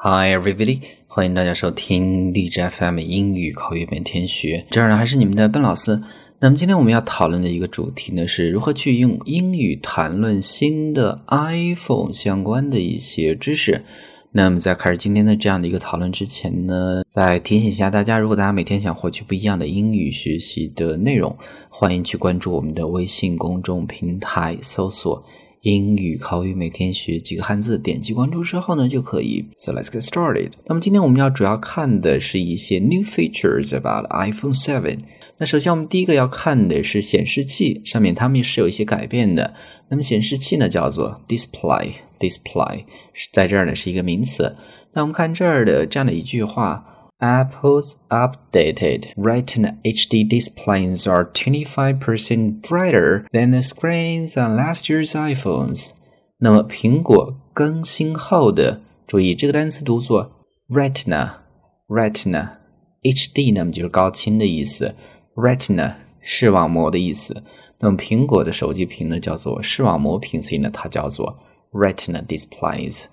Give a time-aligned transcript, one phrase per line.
[0.00, 0.78] Hi everybody，
[1.08, 4.64] 欢迎大家收听荔枝 FM 英语口语每天学。
[4.70, 6.00] 这儿呢还是你们的笨老师。
[6.38, 13.82] 那么今天我们要讨论的一个主题呢，是如何去用英语谈论新的 iPhone 相关的一些知识。
[14.30, 21.36] 那么在开始今天的这样的一个讨论之前呢，再提醒一下大家，如果大家每天想获取不一样的英语学习的内容，
[21.68, 25.24] 欢迎去关注我们的微信公众平台，搜索。
[25.62, 29.44] 英语口语每天学几个汉字，点击关注之后呢，就可以。
[29.56, 30.50] So let's get started。
[30.66, 34.98] 那么今天我们要主要看的是一些 new features about iPhone Seven。
[35.38, 39.54] 那首先我们第一个要看的是显示器上面，它们是有一些改变的。
[39.88, 42.84] 那么显示器呢叫做 display，display
[43.32, 44.54] 在这儿呢是一个名词。
[44.92, 46.94] 那我们看这儿的这样的一句话。
[47.19, 55.91] Apple's updated Retina HD displays are 25% brighter than the screens on last year's iPhones。
[56.39, 60.33] 那么苹果更新后的，注意这个单词读作
[60.67, 64.93] Retina，Retina，HD 那么就是高清的意思，
[65.35, 67.45] Retina 视网膜的意思。
[67.79, 71.39] 那么苹果的手机屏呢叫做视网膜屏，所以呢它叫做
[71.71, 73.05] Retina displays。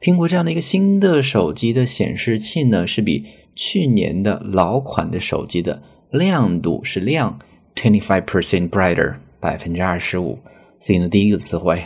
[0.00, 7.39] 苹果这样的一个新的手机的显示器呢是比 去年的老款的手机的亮度是亮
[7.75, 10.39] ，twenty five percent brighter，百分之二十五。
[10.79, 11.83] 所以呢，第一个词汇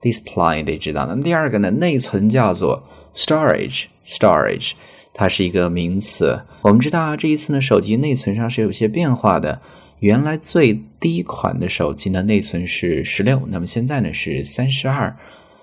[0.00, 1.06] display 得知道。
[1.06, 4.72] 那么第二个呢，内存叫做 storage，storage，
[5.12, 6.42] 它是一个名词。
[6.62, 9.62] 我们知道啊，这一次呢，手机内存上是有些变化的。
[10.00, 15.16] 原来最低款的手机呢，内存是十六，那么现在呢是三十二。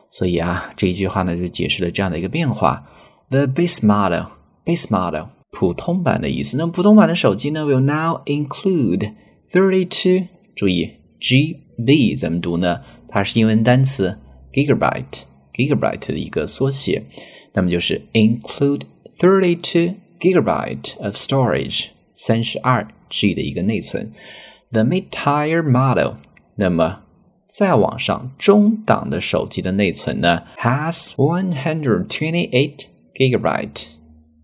[0.10, 2.84] 所以啊，这一句话呢就解释了这样的一个变化
[3.30, 5.28] ：the base model，base model。
[5.51, 6.57] 普通版的意思。
[6.57, 9.13] 那么普通版的手机呢，will now include
[9.51, 10.29] thirty two。
[10.55, 12.81] 注意，GB 怎么读呢？
[13.09, 14.19] 它是英文单词
[14.53, 17.05] gigabyte，gigabyte 的一个缩写。
[17.55, 18.83] 那么就是 include
[19.19, 24.13] thirty two gigabyte of storage，三十二 G 的一个内存。
[24.73, 26.17] The mid-tier model，
[26.57, 27.03] 那么
[27.47, 33.87] 再往上中档的手机的内存呢，has one hundred twenty eight gigabyte。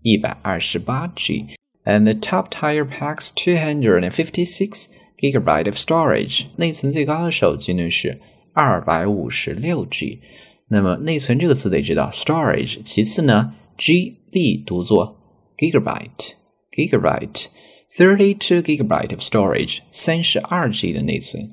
[0.07, 4.87] 一百二十八 G，and the top tier packs two hundred and fifty six
[5.17, 6.45] gigabyte of storage。
[6.57, 8.19] 内存最高的手机呢是
[8.53, 10.21] 二百五十六 G。
[10.69, 12.81] 那么内存这个词得知道，storage。
[12.83, 15.19] 其次呢，GB 读作
[15.57, 21.51] gigabyte，gigabyte。Thirty two gigabyte of storage，三十二 G 的内存，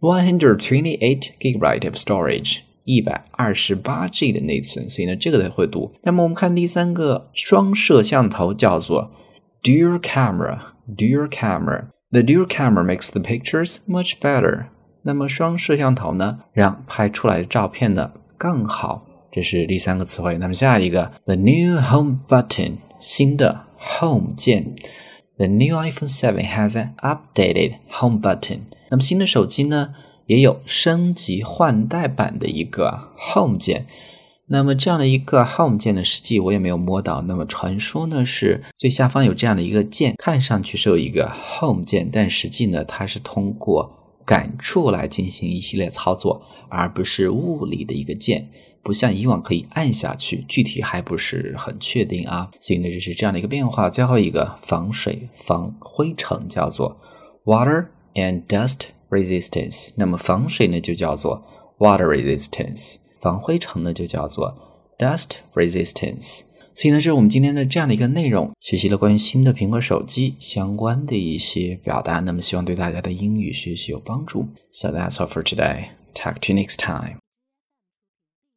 [0.00, 2.60] one hundred twenty eight gigabyte of storage。
[2.87, 5.91] 一百二十八 G 的内存，所以呢，这个才会读。
[6.03, 9.11] 那么我们看第三个双摄像头叫做
[9.61, 11.87] dual camera，dual camera。
[12.11, 14.67] The dual camera makes the pictures much better。
[15.03, 19.05] 那么双摄像头呢，让拍出来的照片呢更好。
[19.29, 20.37] 这是第三个词汇。
[20.37, 24.73] 那么下一个 the new home button，新的 home 键。
[25.35, 28.61] The new iPhone 7 has an updated home button。
[28.89, 29.93] 那么新的手机呢？
[30.27, 33.87] 也有升级换代版的一个 Home 键，
[34.47, 37.21] 那么这样的一个 Home 键呢，实际我也没有摸到。
[37.23, 43.91] 那么传说呢是最下方有这样的一个键，看上去是有一个 Home 键，但实际呢它是通过
[44.25, 48.49] 感触来进行一系列操作，而不是物理的一个键，
[48.83, 52.51] 不像以往可以按下去，具体还不是很确定啊。
[52.59, 53.89] 所以呢就是这样的一个变化。
[53.89, 56.99] 最后一个防水防灰尘叫做
[57.45, 58.96] Water and Dust。
[59.09, 61.43] resistance，那么防水呢就叫做
[61.77, 64.55] water resistance，防灰尘呢就叫做
[64.97, 66.41] dust resistance。
[66.73, 72.19] 所以呢，这是我们今天的这样的一个内容，学习了关于新的苹果手机相关的一些表达。
[72.19, 74.47] 那么希望对大家的英语学习有帮助。
[74.71, 75.89] So that's all for today.
[76.13, 77.26] Talk to you next time.